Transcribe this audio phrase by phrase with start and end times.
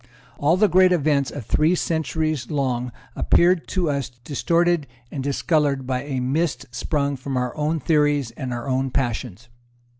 [0.39, 6.01] All the great events of three centuries long appeared to us distorted and discoloured by
[6.05, 9.47] a mist sprung from our own theories and our own passions.